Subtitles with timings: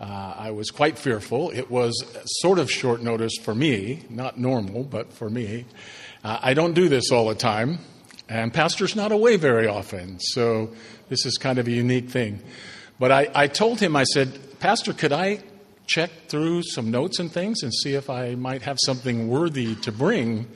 [0.00, 1.50] uh, I was quite fearful.
[1.50, 2.04] It was
[2.40, 5.64] sort of short notice for me, not normal, but for me.
[6.22, 7.78] Uh, I don't do this all the time,
[8.28, 10.70] and Pastor's not away very often, so
[11.08, 12.40] this is kind of a unique thing.
[12.98, 15.40] But I, I told him, I said, Pastor, could I
[15.86, 19.92] check through some notes and things and see if I might have something worthy to
[19.92, 20.46] bring?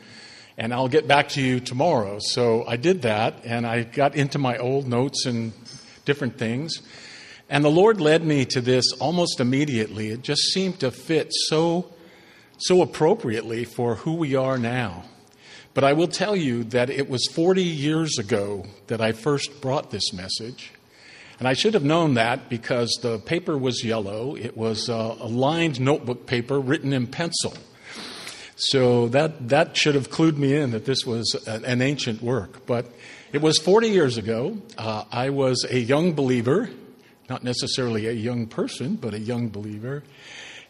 [0.61, 2.19] and I'll get back to you tomorrow.
[2.21, 5.55] So I did that, and I got into my old notes and
[6.05, 6.83] different things.
[7.51, 10.11] And the Lord led me to this almost immediately.
[10.11, 11.93] It just seemed to fit so,
[12.59, 15.03] so appropriately for who we are now.
[15.75, 19.91] But I will tell you that it was 40 years ago that I first brought
[19.91, 20.71] this message.
[21.41, 24.37] And I should have known that because the paper was yellow.
[24.37, 27.55] It was a lined notebook paper written in pencil.
[28.55, 32.65] So that, that should have clued me in that this was an ancient work.
[32.67, 32.87] But
[33.33, 34.59] it was 40 years ago.
[34.79, 36.69] Uh, I was a young believer,
[37.31, 40.03] not necessarily a young person, but a young believer.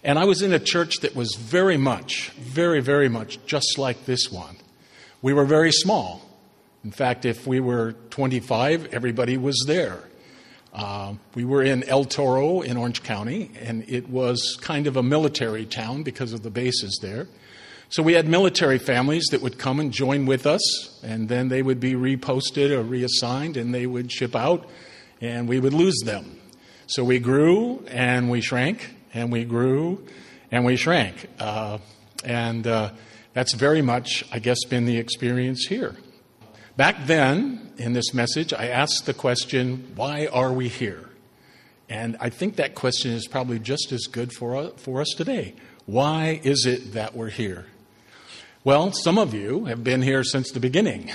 [0.04, 4.04] And I was in a church that was very much, very, very much just like
[4.04, 4.56] this one.
[5.22, 6.22] We were very small.
[6.84, 10.04] In fact, if we were 25, everybody was there.
[10.72, 15.02] Uh, we were in El Toro in Orange County, and it was kind of a
[15.02, 17.26] military town because of the bases there.
[17.88, 21.62] So we had military families that would come and join with us, and then they
[21.62, 24.68] would be reposted or reassigned, and they would ship out,
[25.20, 26.39] and we would lose them.
[26.90, 30.04] So we grew and we shrank, and we grew
[30.50, 31.28] and we shrank.
[31.38, 31.78] Uh,
[32.24, 32.90] and uh,
[33.32, 35.94] that's very much, I guess, been the experience here.
[36.76, 41.08] Back then, in this message, I asked the question, why are we here?
[41.88, 45.54] And I think that question is probably just as good for, uh, for us today.
[45.86, 47.66] Why is it that we're here?
[48.64, 51.12] Well, some of you have been here since the beginning,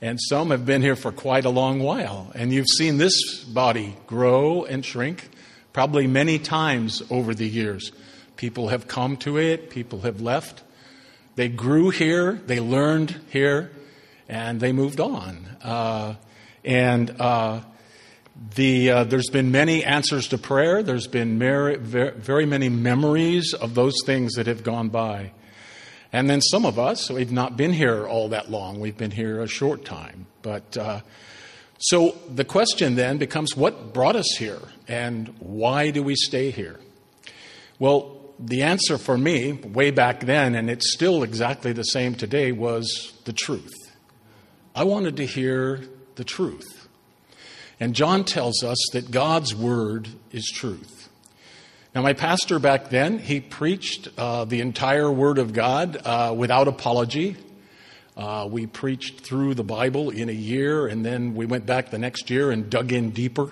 [0.00, 2.32] and some have been here for quite a long while.
[2.34, 5.28] And you've seen this body grow and shrink
[5.72, 7.92] probably many times over the years.
[8.36, 10.62] People have come to it, people have left.
[11.36, 13.70] They grew here, they learned here,
[14.28, 15.46] and they moved on.
[15.62, 16.14] Uh,
[16.64, 17.60] and uh,
[18.54, 20.82] the, uh, there's been many answers to prayer.
[20.82, 25.32] There's been very many memories of those things that have gone by.
[26.12, 28.80] And then some of us, we've not been here all that long.
[28.80, 30.26] We've been here a short time.
[30.42, 31.00] But uh,
[31.78, 36.80] so the question then becomes what brought us here and why do we stay here?
[37.78, 42.52] Well, the answer for me, way back then, and it's still exactly the same today,
[42.52, 43.72] was the truth.
[44.74, 45.80] I wanted to hear
[46.16, 46.88] the truth.
[47.78, 50.99] And John tells us that God's word is truth.
[51.92, 56.68] Now, my pastor back then, he preached uh, the entire Word of God uh, without
[56.68, 57.36] apology.
[58.16, 61.98] Uh, we preached through the Bible in a year, and then we went back the
[61.98, 63.50] next year and dug in deeper.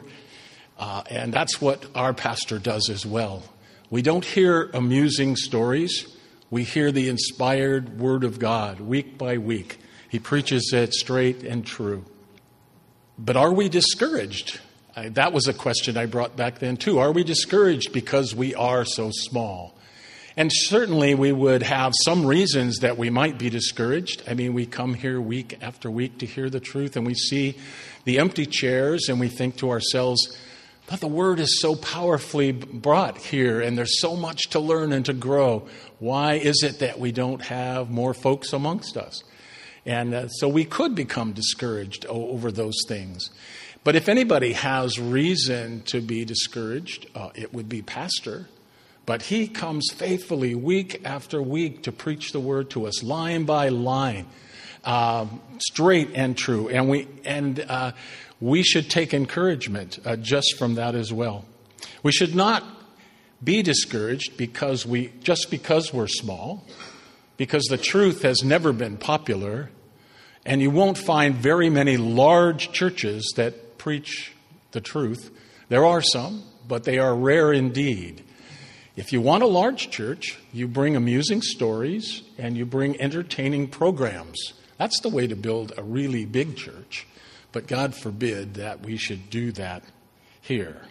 [0.78, 3.42] Uh, and that's what our pastor does as well.
[3.90, 6.06] We don't hear amusing stories,
[6.48, 9.80] we hear the inspired Word of God week by week.
[10.08, 12.04] He preaches it straight and true.
[13.18, 14.60] But are we discouraged
[14.96, 16.98] I, that was a question I brought back then, too.
[16.98, 19.74] Are we discouraged because we are so small?
[20.38, 24.22] And certainly we would have some reasons that we might be discouraged.
[24.28, 27.56] I mean, we come here week after week to hear the truth and we see
[28.04, 30.38] the empty chairs and we think to ourselves,
[30.86, 35.06] but the word is so powerfully brought here and there's so much to learn and
[35.06, 35.66] to grow.
[35.98, 39.24] Why is it that we don't have more folks amongst us?
[39.84, 43.30] And uh, so we could become discouraged over those things.
[43.84, 48.48] But if anybody has reason to be discouraged, uh, it would be Pastor.
[49.06, 53.70] But he comes faithfully week after week to preach the word to us, line by
[53.70, 54.26] line,
[54.84, 55.26] uh,
[55.58, 56.68] straight and true.
[56.68, 57.92] And we, and, uh,
[58.40, 61.44] we should take encouragement uh, just from that as well.
[62.02, 62.64] We should not
[63.42, 66.64] be discouraged because we, just because we're small,
[67.36, 69.70] because the truth has never been popular,
[70.44, 74.32] and you won't find very many large churches that preach
[74.72, 75.30] the truth.
[75.68, 78.24] There are some, but they are rare indeed.
[78.96, 84.54] If you want a large church, you bring amusing stories and you bring entertaining programs.
[84.76, 87.06] That's the way to build a really big church.
[87.52, 89.82] But God forbid that we should do that
[90.40, 90.82] here.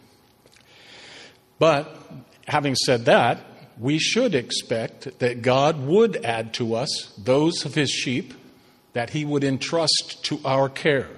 [1.60, 1.96] But
[2.48, 3.40] having said that,
[3.80, 8.34] we should expect that God would add to us those of his sheep
[8.94, 11.10] that he would entrust to our care.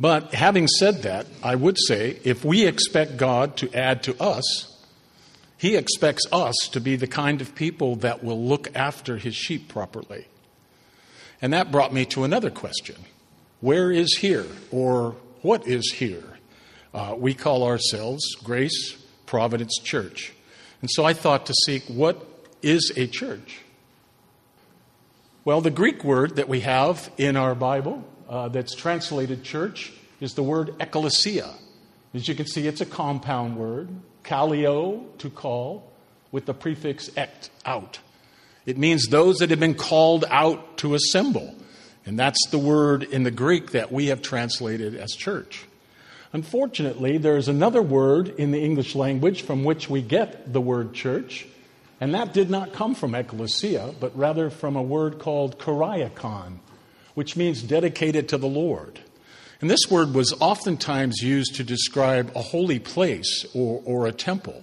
[0.00, 4.74] But having said that, I would say if we expect God to add to us,
[5.56, 9.68] he expects us to be the kind of people that will look after his sheep
[9.68, 10.26] properly.
[11.42, 12.96] And that brought me to another question
[13.60, 14.46] Where is here?
[14.70, 16.38] Or what is here?
[16.94, 18.96] Uh, we call ourselves Grace
[19.26, 20.32] Providence Church.
[20.80, 22.24] And so I thought to seek what
[22.62, 23.60] is a church?
[25.44, 30.34] Well, the Greek word that we have in our Bible uh, that's translated church is
[30.34, 31.52] the word ekklesia.
[32.14, 33.88] As you can see, it's a compound word,
[34.24, 35.90] kaleo, to call,
[36.32, 38.00] with the prefix ekt, out.
[38.66, 41.54] It means those that have been called out to assemble.
[42.04, 45.66] And that's the word in the Greek that we have translated as church.
[46.32, 51.46] Unfortunately, there's another word in the English language from which we get the word church,
[52.00, 56.58] and that did not come from ecclesia, but rather from a word called kuriakon,
[57.18, 59.00] which means dedicated to the Lord.
[59.60, 64.62] And this word was oftentimes used to describe a holy place or, or a temple.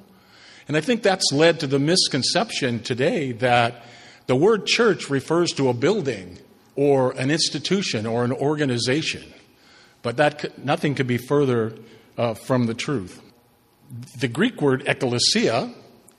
[0.65, 3.83] And I think that's led to the misconception today that
[4.27, 6.39] the word church refers to a building
[6.77, 9.33] or an institution or an organization.
[10.01, 11.73] But that nothing could be further
[12.17, 13.21] uh, from the truth.
[14.17, 15.73] The Greek word ekklesia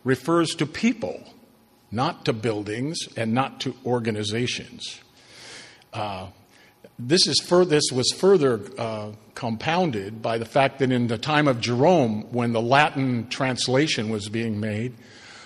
[0.04, 1.18] refers to people,
[1.90, 5.00] not to buildings and not to organizations.
[5.96, 6.26] Uh,
[6.98, 11.48] this, is fur- this was further uh, compounded by the fact that in the time
[11.48, 14.94] of Jerome, when the Latin translation was being made,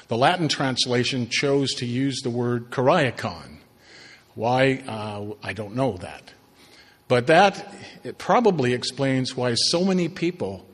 [0.08, 3.58] the Latin translation chose to use the word kuriakon.
[4.34, 4.82] Why?
[4.86, 6.32] Uh, I don't know that.
[7.08, 7.74] But that
[8.18, 10.66] probably explains why so many people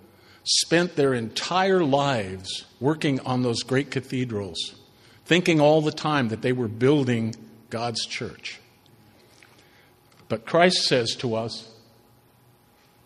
[0.44, 4.74] spent their entire lives working on those great cathedrals,
[5.24, 7.34] thinking all the time that they were building
[7.70, 8.60] God's church.
[10.28, 11.72] But Christ says to us,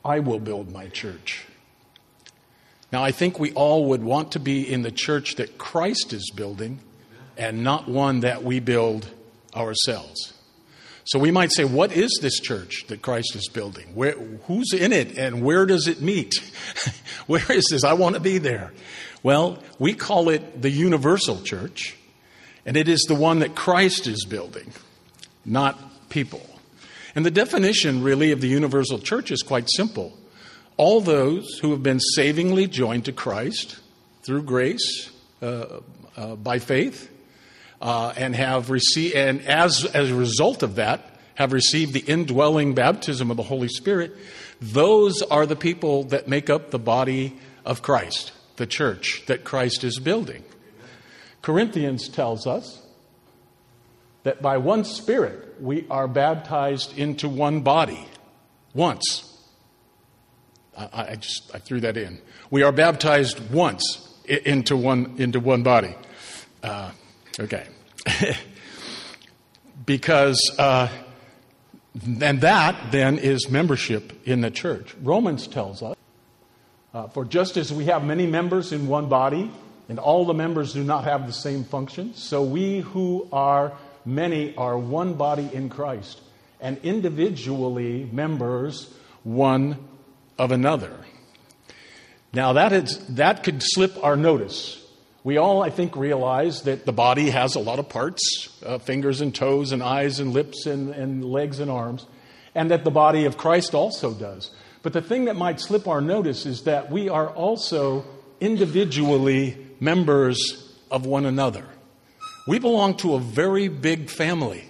[0.04, 1.44] I will build my church.
[2.92, 6.30] Now, I think we all would want to be in the church that Christ is
[6.34, 6.80] building
[7.36, 9.08] and not one that we build
[9.54, 10.34] ourselves.
[11.04, 13.94] So we might say, what is this church that Christ is building?
[13.94, 14.12] Where,
[14.46, 16.34] who's in it and where does it meet?
[17.26, 17.84] where is this?
[17.84, 18.72] I want to be there.
[19.22, 21.96] Well, we call it the universal church,
[22.64, 24.72] and it is the one that Christ is building,
[25.44, 26.49] not people.
[27.14, 30.16] And the definition, really, of the universal church is quite simple.
[30.76, 33.78] All those who have been savingly joined to Christ
[34.22, 35.10] through grace
[35.42, 35.80] uh,
[36.16, 37.10] uh, by faith
[37.80, 42.74] uh, and have received, and as, as a result of that, have received the indwelling
[42.74, 44.14] baptism of the Holy Spirit,
[44.60, 49.82] those are the people that make up the body of Christ, the church that Christ
[49.82, 50.44] is building.
[51.40, 52.79] Corinthians tells us
[54.22, 58.06] that by one Spirit we are baptized into one body
[58.74, 59.26] once.
[60.76, 62.20] I, I just I threw that in.
[62.50, 65.94] We are baptized once into one into one body.
[66.62, 66.90] Uh,
[67.40, 67.66] Okay.
[69.86, 70.88] because, uh,
[72.04, 74.94] and that then is membership in the church.
[75.02, 75.96] Romans tells us,
[76.92, 79.50] uh, for just as we have many members in one body,
[79.88, 83.72] and all the members do not have the same function, so we who are
[84.04, 86.20] many are one body in Christ,
[86.60, 88.92] and individually members
[89.22, 89.76] one
[90.38, 90.96] of another.
[92.32, 94.80] Now, that, is, that could slip our notice
[95.22, 99.20] we all, I think, realize that the body has a lot of parts uh, fingers
[99.20, 102.06] and toes, and eyes and lips, and, and legs and arms,
[102.54, 104.50] and that the body of Christ also does.
[104.82, 108.06] But the thing that might slip our notice is that we are also
[108.40, 111.66] individually members of one another.
[112.50, 114.64] We belong to a very big family.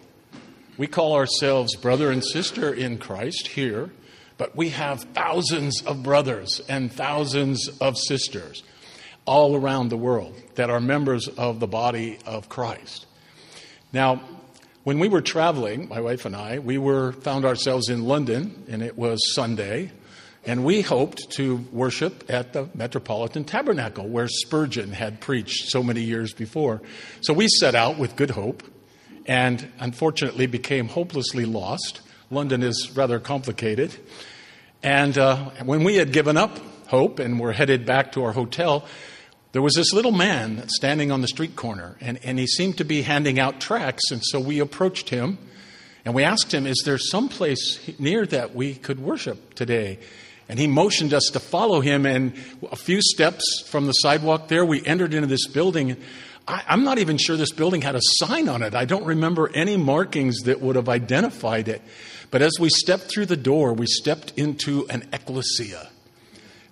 [0.76, 3.88] We call ourselves brother and sister in Christ here,
[4.36, 8.62] but we have thousands of brothers and thousands of sisters
[9.24, 13.06] all around the world that are members of the body of Christ.
[13.94, 14.20] Now,
[14.84, 18.82] when we were traveling, my wife and I, we were found ourselves in London, and
[18.82, 19.90] it was Sunday,
[20.46, 26.02] and we hoped to worship at the Metropolitan Tabernacle where Spurgeon had preached so many
[26.02, 26.80] years before.
[27.20, 28.62] So we set out with good hope,
[29.26, 32.00] and unfortunately became hopelessly lost.
[32.30, 33.94] London is rather complicated.
[34.82, 38.86] And uh, when we had given up hope and were headed back to our hotel,
[39.52, 42.84] there was this little man standing on the street corner, and, and he seemed to
[42.84, 44.10] be handing out tracts.
[44.10, 45.38] And so we approached him
[46.04, 49.98] and we asked him, Is there some place near that we could worship today?
[50.50, 52.04] And he motioned us to follow him.
[52.04, 52.34] And
[52.72, 55.96] a few steps from the sidewalk there, we entered into this building.
[56.48, 58.74] I, am not even sure this building had a sign on it.
[58.74, 61.82] I don't remember any markings that would have identified it.
[62.32, 65.88] But as we stepped through the door, we stepped into an ecclesia.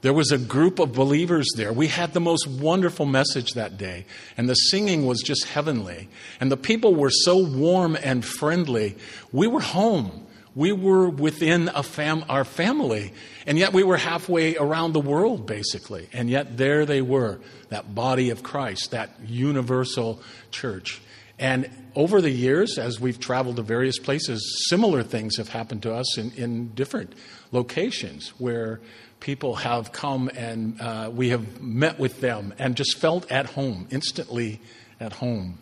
[0.00, 1.72] There was a group of believers there.
[1.72, 4.06] We had the most wonderful message that day,
[4.36, 6.08] and the singing was just heavenly.
[6.40, 8.96] And the people were so warm and friendly.
[9.30, 10.26] We were home.
[10.54, 13.12] We were within fam- our family,
[13.46, 16.08] and yet we were halfway around the world, basically.
[16.12, 17.38] And yet there they were,
[17.68, 21.00] that body of Christ, that universal church.
[21.38, 25.94] And over the years, as we've traveled to various places, similar things have happened to
[25.94, 27.12] us in, in different
[27.52, 28.80] locations where
[29.20, 33.86] people have come and uh, we have met with them and just felt at home,
[33.90, 34.60] instantly
[35.00, 35.58] at home.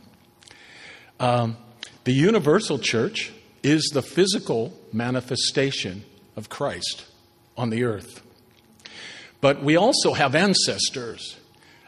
[1.20, 1.56] Um,
[2.04, 3.32] the universal church
[3.62, 6.04] is the physical manifestation
[6.36, 7.04] of Christ
[7.56, 8.22] on the earth.
[9.40, 11.36] But we also have ancestors.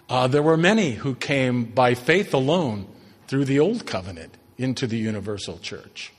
[0.08, 2.86] Uh, there were many who came by faith alone
[3.26, 6.12] through the Old Covenant into the universal church.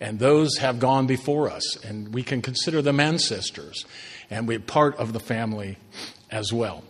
[0.00, 3.84] And those have gone before us, and we can consider them ancestors
[4.30, 5.76] and we're part of the family
[6.30, 6.84] as well.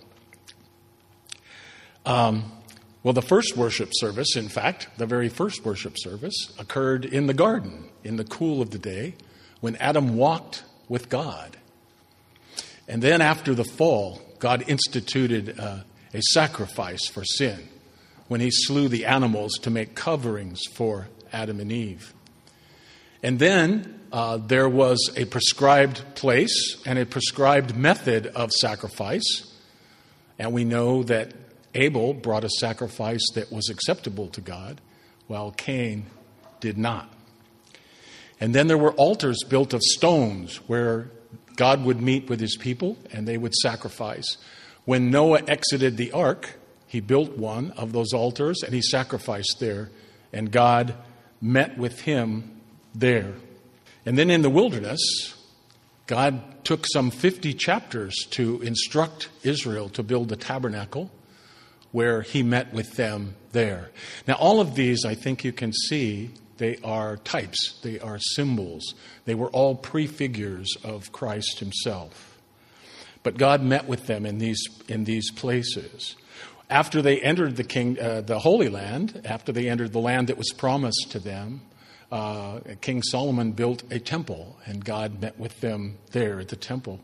[2.04, 2.52] Um,
[3.02, 7.34] well, the first worship service, in fact, the very first worship service, occurred in the
[7.34, 9.14] garden in the cool of the day
[9.60, 11.56] when Adam walked with God.
[12.88, 15.80] And then after the fall, God instituted uh,
[16.12, 17.68] a sacrifice for sin
[18.28, 22.14] when he slew the animals to make coverings for Adam and Eve.
[23.22, 29.54] And then uh, there was a prescribed place and a prescribed method of sacrifice.
[30.38, 31.32] And we know that
[31.74, 34.80] Abel brought a sacrifice that was acceptable to God,
[35.28, 36.06] while Cain
[36.60, 37.12] did not.
[38.40, 41.10] And then there were altars built of stones where
[41.56, 44.38] God would meet with his people and they would sacrifice.
[44.86, 49.90] When Noah exited the ark, he built one of those altars and he sacrificed there,
[50.32, 50.94] and God
[51.40, 52.60] met with him
[52.94, 53.34] there.
[54.04, 55.00] And then in the wilderness,
[56.06, 61.10] God took some 50 chapters to instruct Israel to build the tabernacle
[61.92, 63.90] where he met with them there.
[64.26, 66.30] Now, all of these, I think you can see,
[66.60, 68.94] they are types, they are symbols.
[69.24, 72.38] They were all prefigures of Christ himself.
[73.22, 76.16] But God met with them in these, in these places.
[76.68, 80.38] After they entered the, king, uh, the Holy Land, after they entered the land that
[80.38, 81.62] was promised to them,
[82.12, 87.00] uh, King Solomon built a temple, and God met with them there at the temple.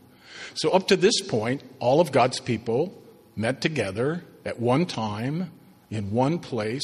[0.53, 3.01] So, up to this point, all of God's people
[3.35, 5.51] met together at one time,
[5.89, 6.83] in one place,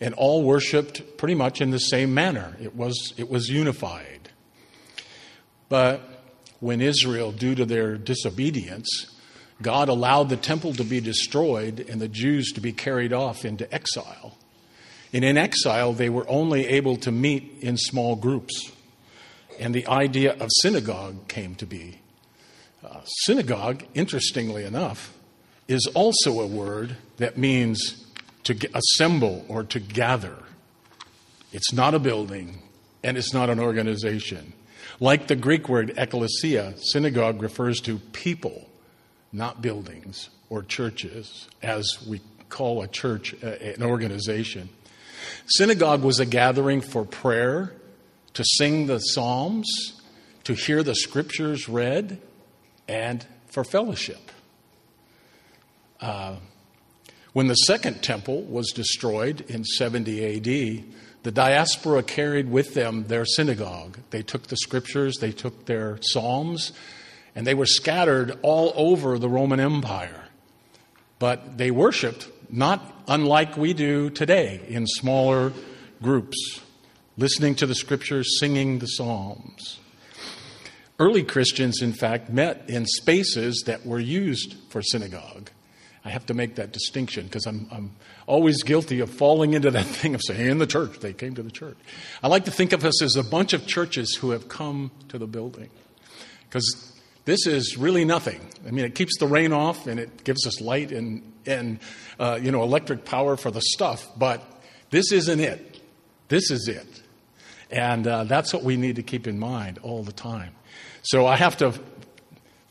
[0.00, 2.56] and all worshiped pretty much in the same manner.
[2.60, 4.30] It was, it was unified.
[5.68, 6.00] But
[6.60, 9.10] when Israel, due to their disobedience,
[9.62, 13.72] God allowed the temple to be destroyed and the Jews to be carried off into
[13.72, 14.36] exile.
[15.12, 18.72] And in exile, they were only able to meet in small groups.
[19.60, 22.00] And the idea of synagogue came to be.
[22.84, 25.14] Uh, synagogue, interestingly enough,
[25.68, 28.03] is also a word that means
[28.44, 30.36] to assemble or to gather.
[31.52, 32.62] It's not a building
[33.02, 34.52] and it's not an organization.
[35.00, 38.68] Like the Greek word ecclesia, synagogue refers to people,
[39.32, 44.68] not buildings or churches, as we call a church an organization.
[45.46, 47.72] Synagogue was a gathering for prayer,
[48.34, 49.66] to sing the Psalms,
[50.44, 52.20] to hear the scriptures read,
[52.88, 54.30] and for fellowship.
[56.00, 56.36] Uh,
[57.34, 60.84] when the second temple was destroyed in 70 AD,
[61.24, 63.98] the diaspora carried with them their synagogue.
[64.10, 66.72] They took the scriptures, they took their psalms,
[67.34, 70.24] and they were scattered all over the Roman Empire.
[71.18, 75.52] But they worshiped not unlike we do today in smaller
[76.00, 76.60] groups,
[77.16, 79.80] listening to the scriptures, singing the Psalms.
[81.00, 85.50] Early Christians, in fact, met in spaces that were used for synagogue.
[86.04, 87.92] I have to make that distinction because I'm, I'm
[88.26, 91.42] always guilty of falling into that thing of saying, in the church, they came to
[91.42, 91.78] the church.
[92.22, 95.18] I like to think of us as a bunch of churches who have come to
[95.18, 95.70] the building
[96.48, 96.92] because
[97.24, 98.40] this is really nothing.
[98.66, 101.78] I mean, it keeps the rain off and it gives us light and and
[102.18, 104.42] uh, you know electric power for the stuff, but
[104.90, 105.80] this isn't it.
[106.28, 107.02] This is it,
[107.70, 110.54] and uh, that's what we need to keep in mind all the time.
[111.02, 111.72] So I have to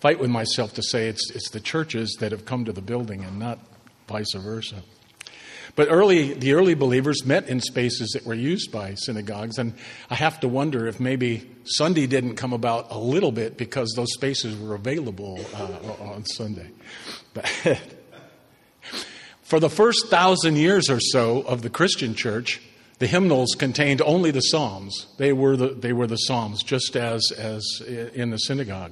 [0.03, 3.23] fight with myself to say it's it's the churches that have come to the building
[3.23, 3.57] and not
[4.05, 4.83] vice versa.
[5.77, 9.73] But early, the early believers met in spaces that were used by synagogues, and
[10.09, 14.13] I have to wonder if maybe Sunday didn't come about a little bit because those
[14.13, 16.69] spaces were available uh, on Sunday.
[17.33, 17.47] But
[19.41, 22.61] for the first thousand years or so of the Christian church,
[22.99, 25.07] the hymnals contained only the Psalms.
[25.17, 28.91] They were the, they were the Psalms, just as, as in the synagogue.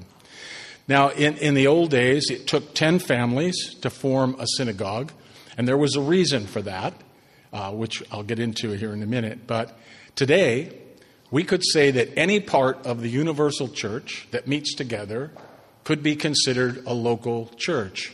[0.87, 5.11] Now, in, in the old days, it took 10 families to form a synagogue.
[5.57, 6.93] And there was a reason for that,
[7.53, 9.47] uh, which I'll get into here in a minute.
[9.47, 9.77] But
[10.15, 10.77] today,
[11.29, 15.31] we could say that any part of the universal church that meets together
[15.83, 18.11] could be considered a local church.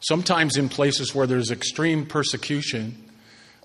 [0.00, 3.10] Sometimes, in places where there's extreme persecution,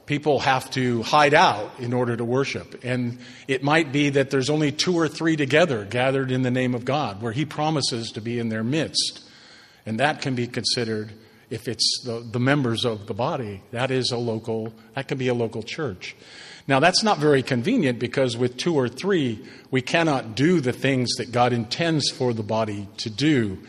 [0.08, 2.84] people have to hide out in order to worship.
[2.84, 6.74] And it might be that there's only two or three together gathered in the name
[6.74, 9.22] of God, where He promises to be in their midst.
[9.86, 11.12] And that can be considered
[11.50, 15.28] if it's the, the members of the body, that is a local, that can be
[15.28, 16.16] a local church.
[16.68, 21.16] Now, that's not very convenient because with two or three, we cannot do the things
[21.18, 23.60] that God intends for the body to do.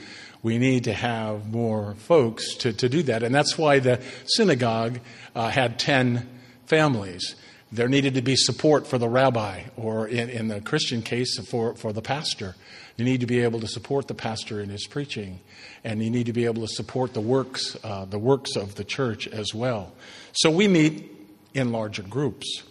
[0.43, 3.23] We need to have more folks to, to do that.
[3.23, 5.01] And that's why the synagogue
[5.39, 6.29] uh, had 10
[6.67, 7.37] families.
[7.71, 11.77] There needed to be support for the rabbi, or in, in the Christian case, for,
[11.77, 12.57] for the pastor.
[12.97, 15.39] You need to be able to support the pastor in his preaching,
[15.85, 18.83] and you need to be able to support the works, uh, the works of the
[18.83, 19.93] church as well.
[20.33, 21.09] So we meet
[21.55, 22.65] in larger groups.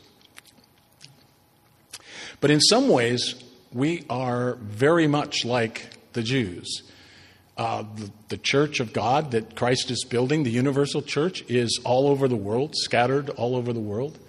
[2.42, 3.36] But in some ways,
[3.72, 6.84] we are very much like the Jews.
[7.58, 12.08] Uh, the, the, church of God that Christ is building, the universal church, is all
[12.08, 14.20] over the world, scattered all over the world.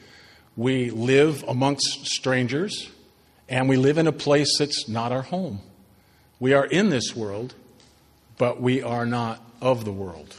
[0.56, 2.88] We live amongst strangers,
[3.47, 5.61] and we live in a place that's not our home.
[6.40, 7.54] We are in this world,
[8.38, 10.35] but we are not of the world.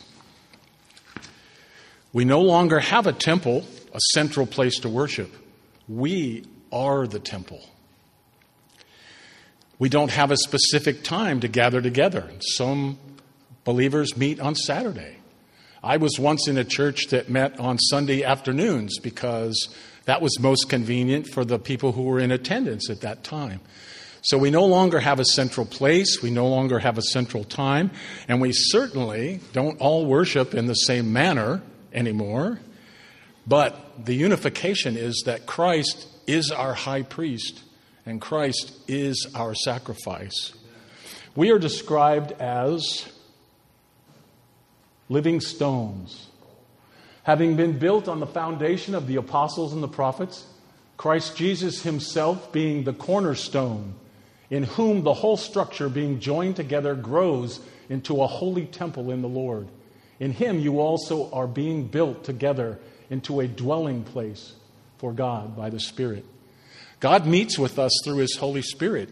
[2.12, 5.31] We no longer have a temple, a central place to worship.
[5.88, 7.62] We are the temple.
[9.80, 12.30] We don't have a specific time to gather together.
[12.42, 13.00] Some
[13.64, 15.16] believers meet on Saturday.
[15.82, 20.70] I was once in a church that met on Sunday afternoons because that was most
[20.70, 23.62] convenient for the people who were in attendance at that time.
[24.22, 27.92] So we no longer have a central place, we no longer have a central time,
[28.28, 31.62] and we certainly don't all worship in the same manner
[31.94, 32.60] anymore.
[33.48, 37.63] But the unification is that Christ is our high priest
[38.10, 40.54] and Christ is our sacrifice.
[41.36, 43.08] We are described as
[45.10, 46.26] living stones.
[47.22, 50.48] Having been built on the foundation of the apostles and the prophets,
[50.98, 53.93] Christ Jesus himself being the cornerstone
[54.50, 59.30] in whom the whole structure being joined together grows into a holy temple in the
[59.30, 59.67] Lord.
[60.19, 62.80] In him you also are being built together
[63.12, 64.54] into a dwelling place
[64.98, 66.26] for God by the Spirit.
[67.00, 69.10] God meets with us through his Holy Spirit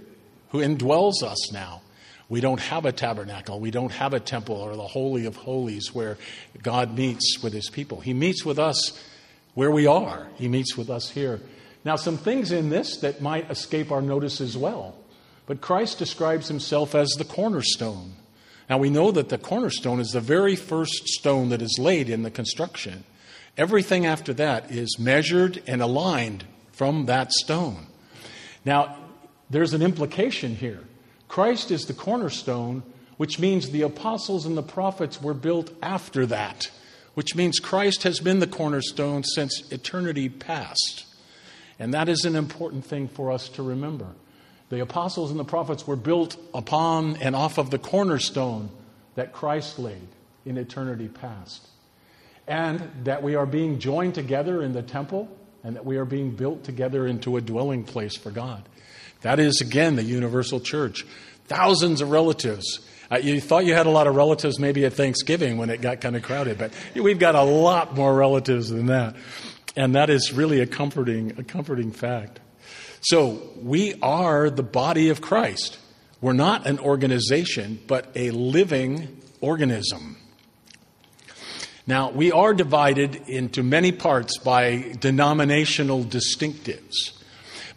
[0.50, 1.82] who indwells us now.
[2.30, 3.60] We don't have a tabernacle.
[3.60, 6.17] We don't have a temple or the Holy of Holies where
[6.62, 8.02] God meets with his people.
[8.02, 9.02] He meets with us
[9.54, 11.39] where we are, he meets with us here.
[11.84, 14.95] Now, some things in this that might escape our notice as well.
[15.47, 18.13] But Christ describes himself as the cornerstone.
[18.69, 22.23] Now we know that the cornerstone is the very first stone that is laid in
[22.23, 23.06] the construction.
[23.58, 26.43] Everything after that is measured and aligned
[26.77, 27.87] from that stone.
[28.63, 28.97] Now,
[29.49, 30.81] there's an implication here.
[31.27, 32.83] Christ is the cornerstone,
[33.17, 36.69] which means the apostles and the prophets were built after that,
[37.15, 41.05] which means Christ has been the cornerstone since eternity past.
[41.79, 44.07] And that is an important thing for us to remember.
[44.69, 48.69] The apostles and the prophets were built upon and off of the cornerstone
[49.15, 50.07] that Christ laid
[50.45, 51.67] in eternity past.
[52.47, 55.27] And that we are being joined together in the temple
[55.63, 58.63] and that we are being built together into a dwelling place for God.
[59.21, 61.05] That is, again, the universal church.
[61.47, 62.79] Thousands of relatives.
[63.11, 66.01] Uh, you thought you had a lot of relatives maybe at Thanksgiving when it got
[66.01, 69.15] kind of crowded, but we've got a lot more relatives than that.
[69.75, 72.39] And that is really a comforting, a comforting fact.
[73.01, 75.77] So we are the body of Christ.
[76.19, 80.17] We're not an organization, but a living organism.
[81.88, 87.13] Now, we are divided into many parts by denominational distinctives.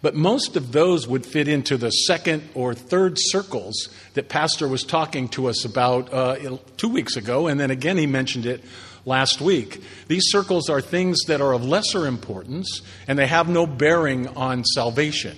[0.03, 4.83] But most of those would fit into the second or third circles that Pastor was
[4.83, 8.65] talking to us about uh, two weeks ago, and then again he mentioned it
[9.05, 9.83] last week.
[10.09, 14.65] These circles are things that are of lesser importance and they have no bearing on
[14.65, 15.37] salvation.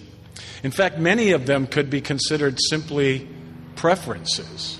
[0.62, 3.28] In fact, many of them could be considered simply
[3.76, 4.78] preferences.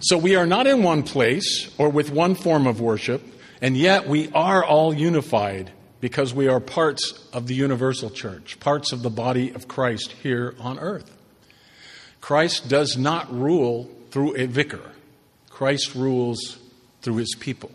[0.00, 3.22] So we are not in one place or with one form of worship,
[3.62, 8.92] and yet we are all unified because we are parts of the universal church, parts
[8.92, 11.10] of the body of Christ here on earth.
[12.20, 14.92] Christ does not rule through a vicar,
[15.48, 16.58] Christ rules
[17.00, 17.70] through his people.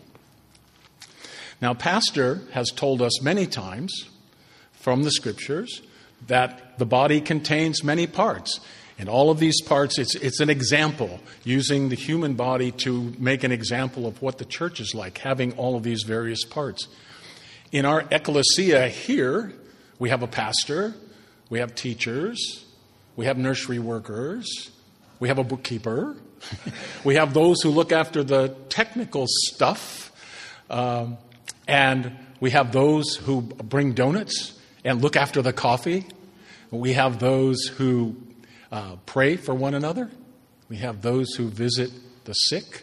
[1.60, 4.08] Now, Pastor has told us many times
[4.72, 5.82] from the scriptures
[6.28, 8.60] that the body contains many parts.
[9.02, 13.42] And all of these parts, it's, it's an example, using the human body to make
[13.42, 16.86] an example of what the church is like, having all of these various parts.
[17.72, 19.54] In our ecclesia here,
[19.98, 20.94] we have a pastor,
[21.50, 22.64] we have teachers,
[23.16, 24.70] we have nursery workers,
[25.18, 26.16] we have a bookkeeper,
[27.04, 30.12] we have those who look after the technical stuff,
[30.70, 31.18] um,
[31.66, 36.06] and we have those who bring donuts and look after the coffee.
[36.70, 38.16] We have those who
[38.72, 40.10] uh, pray for one another.
[40.68, 41.92] We have those who visit
[42.24, 42.82] the sick,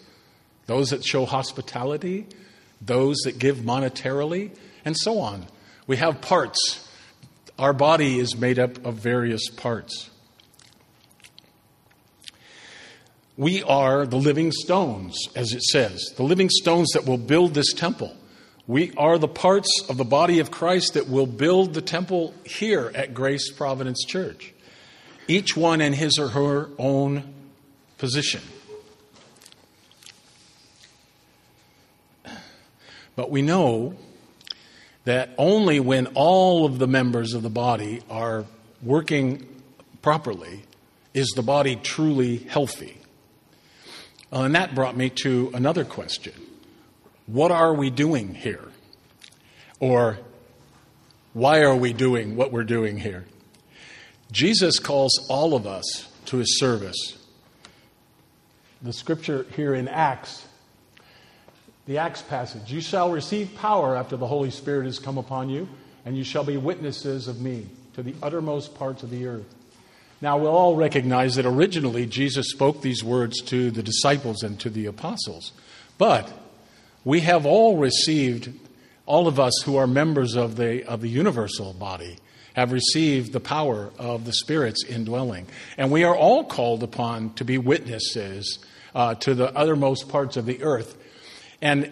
[0.68, 2.28] those that show hospitality,
[2.80, 5.48] those that give monetarily, and so on.
[5.88, 6.88] We have parts.
[7.58, 10.12] Our body is made up of various parts.
[13.36, 17.74] We are the living stones, as it says, the living stones that will build this
[17.74, 18.16] temple.
[18.68, 22.92] We are the parts of the body of Christ that will build the temple here
[22.94, 24.54] at Grace Providence Church,
[25.30, 27.34] each one in his or her own
[27.98, 28.42] position.
[33.16, 33.96] But we know
[35.04, 38.46] that only when all of the members of the body are
[38.82, 39.48] working
[40.02, 40.64] properly
[41.14, 42.98] is the body truly healthy.
[44.32, 46.34] Uh, and that brought me to another question
[47.28, 48.72] What are we doing here?
[49.80, 50.20] Or
[51.34, 53.26] why are we doing what we're doing here?
[54.32, 57.18] Jesus calls all of us to his service.
[58.82, 60.46] The scripture here in Acts
[61.90, 62.72] the Acts passage.
[62.72, 65.68] You shall receive power after the Holy Spirit has come upon you,
[66.06, 67.66] and you shall be witnesses of me
[67.96, 69.56] to the uttermost parts of the earth.
[70.22, 74.70] Now, we'll all recognize that originally Jesus spoke these words to the disciples and to
[74.70, 75.52] the apostles.
[75.98, 76.32] But
[77.04, 78.54] we have all received,
[79.08, 82.20] all of us who are members of the, of the universal body,
[82.56, 85.48] have received the power of the Spirit's indwelling.
[85.78, 88.60] And we are all called upon to be witnesses
[88.96, 90.96] uh, to the uttermost parts of the earth
[91.62, 91.92] and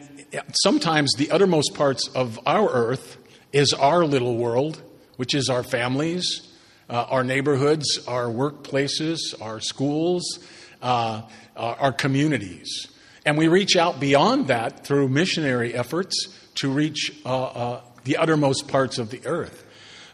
[0.64, 3.18] sometimes the uttermost parts of our earth
[3.52, 4.82] is our little world,
[5.18, 6.48] which is our families,
[6.90, 10.40] uh, our neighborhoods, our workplaces, our schools,
[10.82, 11.24] uh,
[11.56, 12.88] our communities.
[13.26, 18.70] And we reach out beyond that through missionary efforts to reach uh, uh, the uttermost
[18.70, 19.66] parts of the earth.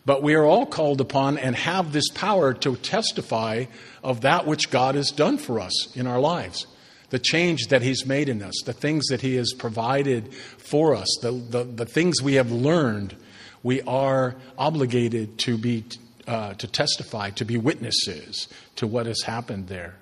[0.05, 3.65] But we are all called upon and have this power to testify
[4.03, 6.67] of that which God has done for us in our lives
[7.13, 11.07] the change that He's made in us, the things that He has provided for us,
[11.21, 13.15] the, the, the things we have learned,
[13.61, 15.85] we are obligated to be
[16.27, 19.93] uh, to testify, to be witnesses to what has happened there.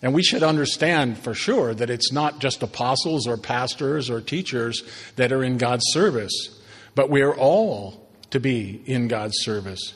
[0.00, 4.82] And we should understand for sure that it's not just apostles or pastors or teachers
[5.16, 6.60] that are in God's service,
[6.94, 8.03] but we are all
[8.34, 9.94] to be in God's service.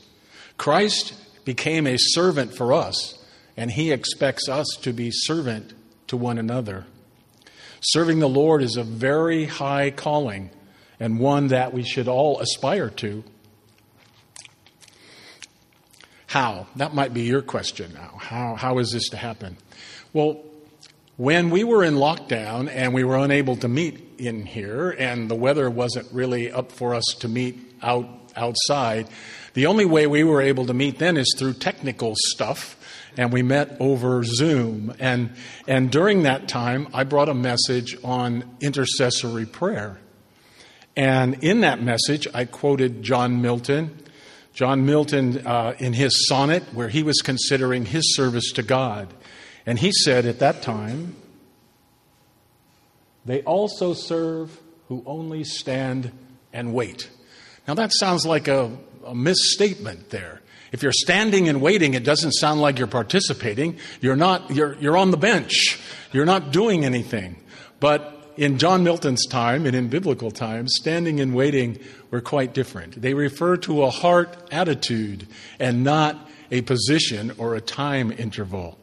[0.56, 1.12] Christ
[1.44, 3.18] became a servant for us
[3.56, 5.74] and He expects us to be servant
[6.06, 6.86] to one another.
[7.80, 10.50] Serving the Lord is a very high calling
[11.00, 13.24] and one that we should all aspire to.
[16.28, 16.68] How?
[16.76, 18.18] That might be your question now.
[18.18, 19.56] How, how is this to happen?
[20.12, 20.44] Well,
[21.16, 25.34] when we were in lockdown and we were unable to meet in here, and the
[25.34, 29.08] weather wasn't really up for us to meet out outside,
[29.54, 32.76] the only way we were able to meet then is through technical stuff
[33.18, 34.94] and we met over Zoom.
[35.00, 35.32] And,
[35.66, 39.98] and during that time, I brought a message on intercessory prayer.
[40.96, 43.98] And in that message, I quoted John Milton.
[44.52, 49.12] John Milton, uh, in his sonnet, where he was considering his service to God.
[49.66, 51.16] And he said at that time,
[53.24, 56.12] They also serve who only stand
[56.52, 57.10] and wait.
[57.68, 60.40] Now that sounds like a, a misstatement there.
[60.72, 63.76] If you're standing and waiting, it doesn't sound like you're participating.
[64.00, 65.78] You're not, you're, you're on the bench.
[66.12, 67.36] You're not doing anything.
[67.78, 71.78] But in John Milton's time and in biblical times, standing and waiting
[72.10, 73.00] were quite different.
[73.00, 75.28] They refer to a heart attitude
[75.58, 78.78] and not a position or a time interval.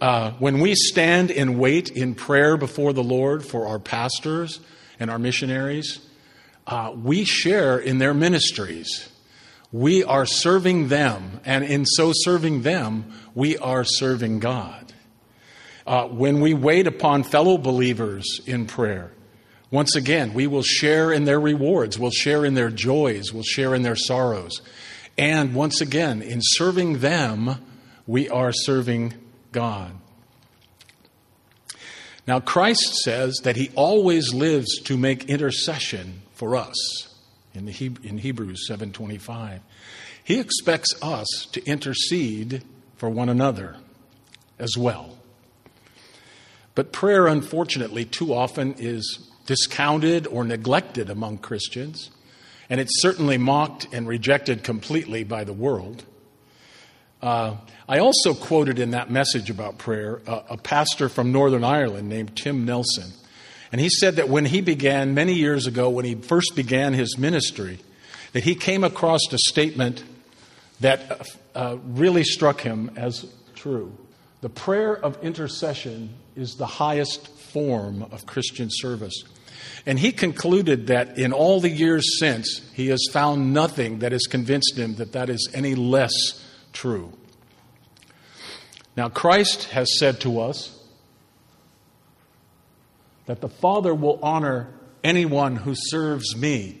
[0.00, 4.58] Uh, when we stand and wait in prayer before the Lord for our pastors
[4.98, 6.00] and our missionaries,
[6.66, 9.08] uh, we share in their ministries
[9.72, 14.92] we are serving them, and in so serving them, we are serving God.
[15.86, 19.10] Uh, when we wait upon fellow believers in prayer,
[19.70, 23.74] once again, we will share in their rewards, we'll share in their joys, we'll share
[23.74, 24.60] in their sorrows.
[25.16, 27.56] And once again, in serving them,
[28.06, 29.14] we are serving
[29.52, 29.92] God.
[32.26, 37.06] Now, Christ says that he always lives to make intercession for us
[37.54, 39.60] in, the he- in Hebrews 7.25.
[40.24, 42.64] He expects us to intercede
[42.96, 43.76] for one another
[44.58, 45.16] as well.
[46.74, 52.10] But prayer, unfortunately, too often is discounted or neglected among Christians,
[52.68, 56.02] and it's certainly mocked and rejected completely by the world.
[57.22, 57.54] Uh,
[57.88, 62.34] I also quoted in that message about prayer a, a pastor from Northern Ireland named
[62.34, 63.12] Tim Nelson.
[63.72, 67.16] And he said that when he began, many years ago, when he first began his
[67.16, 67.78] ministry,
[68.32, 70.04] that he came across a statement
[70.80, 73.96] that uh, really struck him as true.
[74.42, 79.24] The prayer of intercession is the highest form of Christian service.
[79.86, 84.26] And he concluded that in all the years since, he has found nothing that has
[84.28, 86.12] convinced him that that is any less
[86.72, 87.12] true.
[88.96, 90.78] Now, Christ has said to us
[93.26, 94.68] that the Father will honor
[95.04, 96.80] anyone who serves me.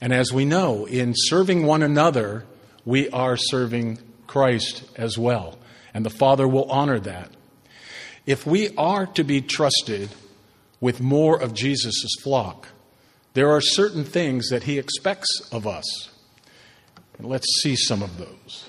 [0.00, 2.44] And as we know, in serving one another,
[2.84, 5.58] we are serving Christ as well.
[5.94, 7.30] And the Father will honor that.
[8.26, 10.10] If we are to be trusted
[10.80, 12.68] with more of Jesus' flock,
[13.34, 16.10] there are certain things that He expects of us.
[17.18, 18.68] And let's see some of those.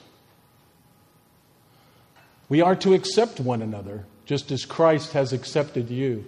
[2.50, 6.26] We are to accept one another just as Christ has accepted you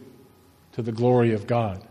[0.75, 1.83] to the glory of God.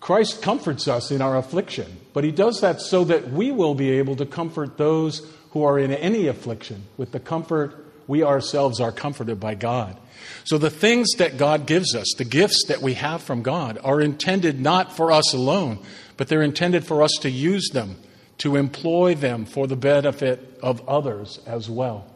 [0.00, 3.90] Christ comforts us in our affliction, but he does that so that we will be
[3.90, 8.90] able to comfort those who are in any affliction with the comfort we ourselves are
[8.90, 9.96] comforted by God.
[10.44, 14.00] So the things that God gives us, the gifts that we have from God, are
[14.00, 15.78] intended not for us alone,
[16.16, 17.96] but they're intended for us to use them
[18.40, 22.06] to employ them for the benefit of others as well.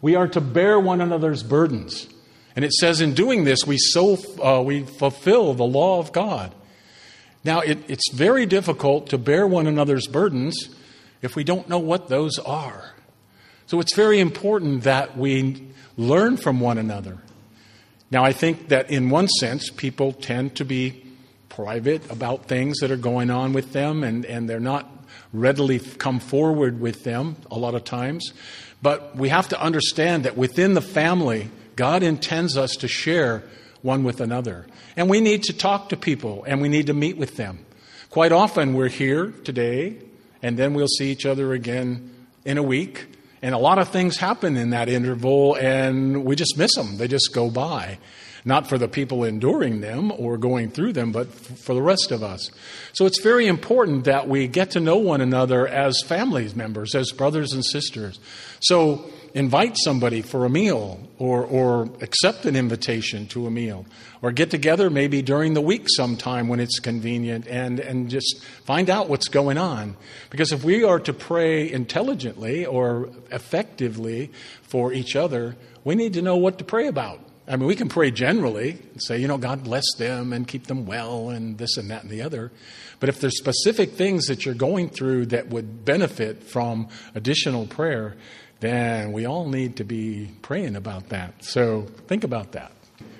[0.00, 2.08] We are to bear one another's burdens.
[2.56, 6.54] And it says in doing this, we, so, uh, we fulfill the law of God.
[7.42, 10.68] Now, it, it's very difficult to bear one another's burdens
[11.20, 12.92] if we don't know what those are.
[13.66, 17.18] So it's very important that we learn from one another.
[18.10, 21.04] Now, I think that in one sense, people tend to be
[21.48, 24.90] private about things that are going on with them, and, and they're not
[25.32, 28.32] readily come forward with them a lot of times.
[28.82, 33.42] But we have to understand that within the family, God intends us to share
[33.82, 34.66] one with another.
[34.96, 37.58] And we need to talk to people and we need to meet with them.
[38.10, 39.96] Quite often, we're here today,
[40.40, 43.06] and then we'll see each other again in a week.
[43.42, 46.96] And a lot of things happen in that interval, and we just miss them.
[46.96, 47.98] They just go by
[48.44, 52.22] not for the people enduring them or going through them, but for the rest of
[52.22, 52.50] us.
[52.92, 57.10] So it's very important that we get to know one another as family members, as
[57.10, 58.20] brothers and sisters.
[58.60, 63.84] So invite somebody for a meal or, or accept an invitation to a meal
[64.22, 68.88] or get together maybe during the week sometime when it's convenient and, and just find
[68.88, 69.96] out what's going on.
[70.30, 74.30] Because if we are to pray intelligently or effectively
[74.62, 77.20] for each other, we need to know what to pray about.
[77.46, 80.66] I mean, we can pray generally and say, you know, God bless them and keep
[80.66, 82.52] them well and this and that and the other.
[83.00, 88.16] But if there's specific things that you're going through that would benefit from additional prayer,
[88.64, 91.44] then we all need to be praying about that.
[91.44, 92.72] So think about that.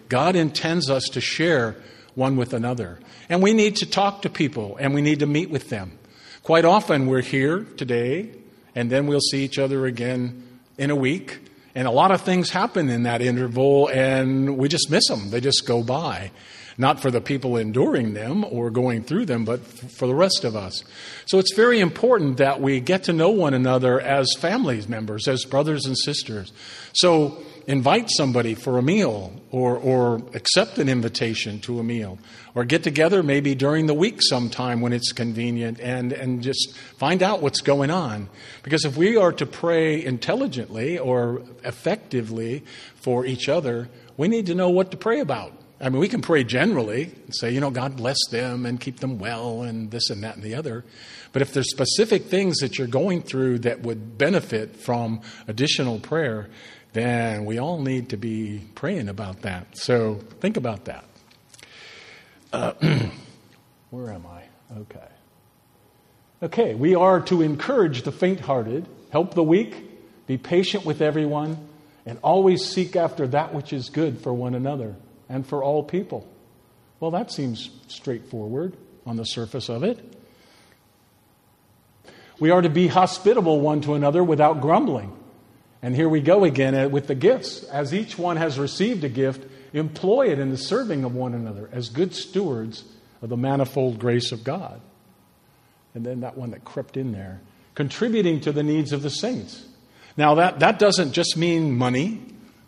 [0.08, 1.76] God intends us to share
[2.14, 2.98] one with another.
[3.28, 5.98] And we need to talk to people and we need to meet with them.
[6.42, 8.30] Quite often we're here today
[8.74, 10.42] and then we'll see each other again
[10.78, 11.40] in a week
[11.74, 15.30] and a lot of things happen in that interval, and we just miss them.
[15.30, 16.30] They just go by.
[16.76, 20.56] Not for the people enduring them or going through them, but for the rest of
[20.56, 20.82] us.
[21.26, 25.44] So it's very important that we get to know one another as family members, as
[25.44, 26.52] brothers and sisters.
[26.94, 32.18] So invite somebody for a meal or, or accept an invitation to a meal
[32.54, 37.22] or get together maybe during the week sometime when it's convenient and, and just find
[37.22, 38.28] out what's going on.
[38.62, 42.64] Because if we are to pray intelligently or effectively
[42.96, 45.52] for each other, we need to know what to pray about.
[45.84, 49.00] I mean, we can pray generally and say, you know, God bless them and keep
[49.00, 50.82] them well and this and that and the other.
[51.34, 56.48] But if there's specific things that you're going through that would benefit from additional prayer,
[56.94, 59.76] then we all need to be praying about that.
[59.76, 61.04] So think about that.
[62.50, 62.72] Uh,
[63.90, 64.44] where am I?
[64.78, 65.08] Okay.
[66.42, 69.74] Okay, we are to encourage the faint hearted, help the weak,
[70.26, 71.58] be patient with everyone,
[72.06, 74.96] and always seek after that which is good for one another
[75.28, 76.28] and for all people.
[77.00, 79.98] Well, that seems straightforward on the surface of it.
[82.40, 85.16] We are to be hospitable one to another without grumbling.
[85.82, 87.62] And here we go again uh, with the gifts.
[87.64, 91.68] As each one has received a gift, employ it in the serving of one another
[91.72, 92.84] as good stewards
[93.20, 94.80] of the manifold grace of God.
[95.94, 97.40] And then that one that crept in there,
[97.74, 99.66] contributing to the needs of the saints.
[100.16, 102.20] Now, that, that doesn't just mean money,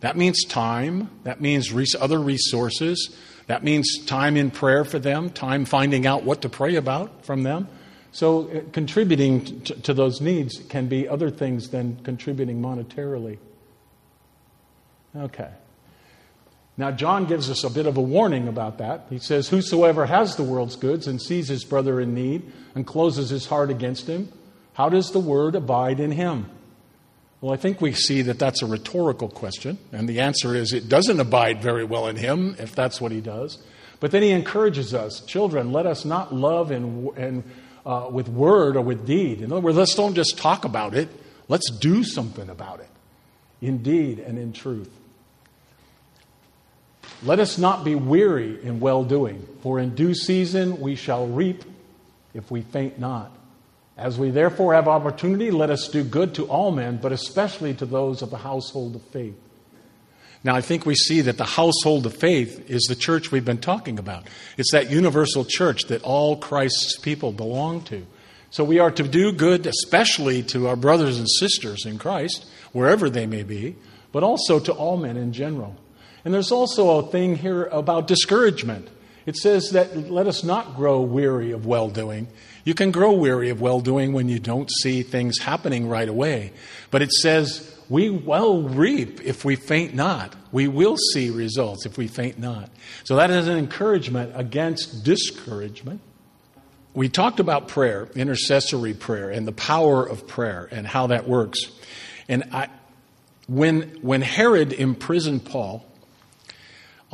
[0.07, 3.13] that means time, that means res- other resources,
[3.49, 7.43] that means time in prayer for them, time finding out what to pray about from
[7.43, 7.67] them.
[8.13, 13.39] So, uh, contributing to, to those needs can be other things than contributing monetarily.
[15.17, 15.51] Okay.
[16.77, 19.07] Now, John gives us a bit of a warning about that.
[19.11, 23.31] He says, Whosoever has the world's goods and sees his brother in need and closes
[23.31, 24.33] his heart against him,
[24.75, 26.49] how does the word abide in him?
[27.41, 30.89] Well, I think we see that that's a rhetorical question, and the answer is it
[30.89, 33.59] doesn't abide very well in him if that's what he does.
[34.01, 37.45] But then he encourages us, children, let us not love in, in,
[37.85, 39.43] uh, with word or with deed.
[39.43, 41.09] In other words, let's don't just talk about it,
[41.49, 42.89] let's do something about it,
[43.61, 44.91] in deed and in truth.
[47.23, 51.65] Let us not be weary in well doing, for in due season we shall reap
[52.35, 53.31] if we faint not.
[53.97, 57.87] As we therefore have opportunity, let us do good to all men, but especially to
[57.87, 59.37] those of the household of faith.
[60.45, 63.59] Now, I think we see that the household of faith is the church we've been
[63.59, 64.29] talking about.
[64.57, 68.07] It's that universal church that all Christ's people belong to.
[68.51, 73.11] So we are to do good, especially to our brothers and sisters in Christ, wherever
[73.11, 73.77] they may be,
[74.13, 75.75] but also to all men in general.
[76.25, 78.89] And there's also a thing here about discouragement.
[79.27, 82.29] It says that let us not grow weary of well doing.
[82.65, 86.53] You can grow weary of well doing when you don't see things happening right away.
[86.93, 90.35] But it says, we will reap if we faint not.
[90.53, 92.71] We will see results if we faint not.
[93.05, 96.01] So that is an encouragement against discouragement.
[96.95, 101.61] We talked about prayer, intercessory prayer, and the power of prayer and how that works.
[102.29, 102.69] And I,
[103.49, 105.85] when, when Herod imprisoned Paul,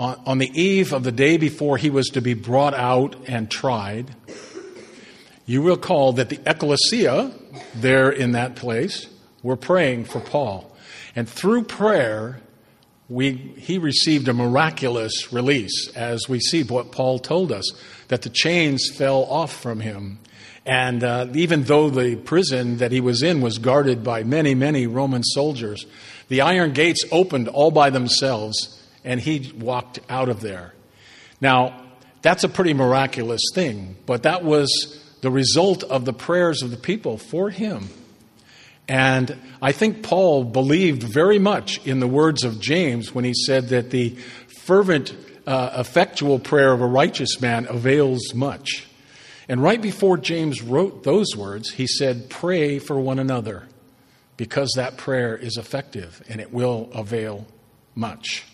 [0.03, 3.49] on, on the eve of the day before he was to be brought out and
[3.49, 4.13] tried,
[5.47, 7.31] you recall that the ecclesia
[7.77, 9.07] there in that place
[9.45, 10.77] were praying for Paul.
[11.15, 12.41] And through prayer,
[13.09, 17.71] we, he received a miraculous release, as we see what Paul told us,
[18.09, 20.19] that the chains fell off from him.
[20.67, 24.89] And uh, even though the prison that he was in was guarded by many, many
[24.89, 25.87] Roman soldiers,
[26.29, 30.75] the iron gates opened all by themselves, and he walked out of there.
[31.41, 31.83] Now,
[32.23, 36.77] that's a pretty miraculous thing, but that was the result of the prayers of the
[36.77, 37.89] people for him.
[38.89, 43.69] And I think Paul believed very much in the words of James when he said
[43.69, 44.17] that the
[44.65, 45.15] fervent,
[45.47, 48.87] uh, effectual prayer of a righteous man avails much.
[49.49, 53.69] And right before James wrote those words, he said, Pray for one another,
[54.37, 57.47] because that prayer is effective and it will avail
[57.95, 58.45] much.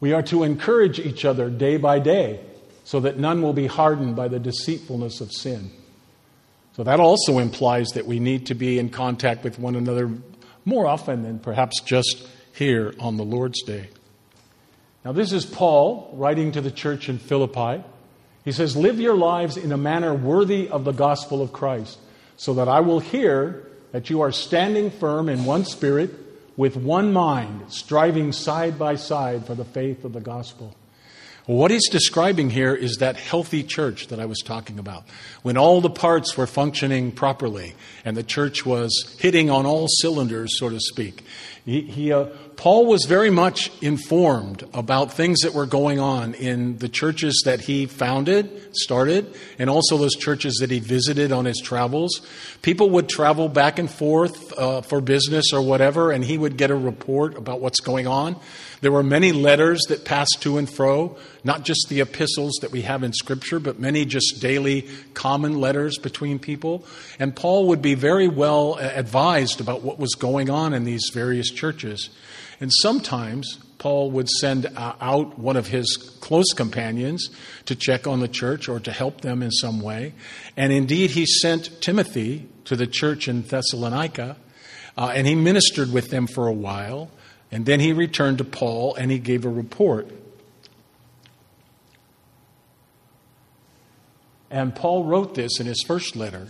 [0.00, 2.40] We are to encourage each other day by day
[2.84, 5.70] so that none will be hardened by the deceitfulness of sin.
[6.74, 10.10] So that also implies that we need to be in contact with one another
[10.64, 13.88] more often than perhaps just here on the Lord's Day.
[15.04, 17.82] Now, this is Paul writing to the church in Philippi.
[18.44, 21.98] He says, Live your lives in a manner worthy of the gospel of Christ,
[22.36, 26.10] so that I will hear that you are standing firm in one spirit,
[26.60, 30.76] with one mind, striving side by side for the faith of the gospel.
[31.50, 35.02] What he's describing here is that healthy church that I was talking about.
[35.42, 40.56] When all the parts were functioning properly and the church was hitting on all cylinders,
[40.60, 41.24] so to speak.
[41.66, 46.78] He, he, uh, Paul was very much informed about things that were going on in
[46.78, 51.60] the churches that he founded, started, and also those churches that he visited on his
[51.60, 52.20] travels.
[52.62, 56.70] People would travel back and forth uh, for business or whatever, and he would get
[56.70, 58.36] a report about what's going on.
[58.80, 62.82] There were many letters that passed to and fro, not just the epistles that we
[62.82, 66.84] have in Scripture, but many just daily common letters between people.
[67.18, 71.50] And Paul would be very well advised about what was going on in these various
[71.50, 72.08] churches.
[72.58, 77.30] And sometimes Paul would send out one of his close companions
[77.64, 80.14] to check on the church or to help them in some way.
[80.56, 84.36] And indeed, he sent Timothy to the church in Thessalonica,
[84.98, 87.10] uh, and he ministered with them for a while.
[87.52, 90.10] And then he returned to Paul and he gave a report.
[94.50, 96.48] And Paul wrote this in his first letter.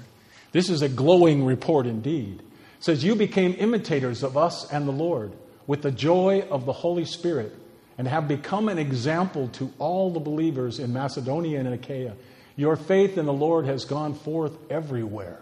[0.53, 2.43] This is a glowing report indeed.
[2.81, 5.33] says, You became imitators of us and the Lord
[5.67, 7.55] with the joy of the Holy Spirit
[7.99, 12.15] and have become an example to all the believers in Macedonia and Achaia.
[12.57, 15.41] Your faith in the Lord has gone forth everywhere.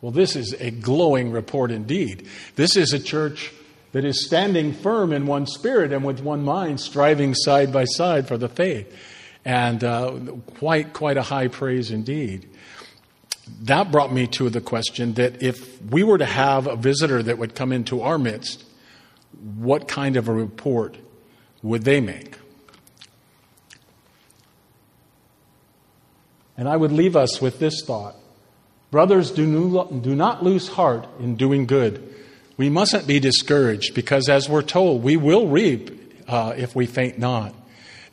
[0.00, 2.28] Well, this is a glowing report indeed.
[2.56, 3.52] This is a church
[3.92, 8.28] that is standing firm in one spirit and with one mind, striving side by side
[8.28, 8.94] for the faith.
[9.44, 10.12] And uh,
[10.58, 12.48] quite, quite a high praise indeed.
[13.62, 17.38] That brought me to the question that if we were to have a visitor that
[17.38, 18.64] would come into our midst,
[19.56, 20.98] what kind of a report
[21.62, 22.36] would they make?
[26.58, 28.16] And I would leave us with this thought
[28.90, 32.14] Brothers, do not lose heart in doing good.
[32.58, 37.16] We mustn't be discouraged because, as we're told, we will reap uh, if we faint
[37.16, 37.54] not.